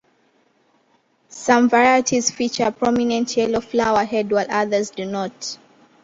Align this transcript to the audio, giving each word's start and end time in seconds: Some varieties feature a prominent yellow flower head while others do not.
Some 1.29 1.69
varieties 1.69 2.31
feature 2.31 2.63
a 2.63 2.71
prominent 2.71 3.37
yellow 3.37 3.61
flower 3.61 4.03
head 4.03 4.31
while 4.31 4.47
others 4.49 4.89
do 4.89 5.05
not. 5.05 5.59